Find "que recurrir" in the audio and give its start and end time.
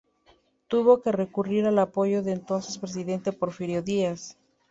1.03-1.67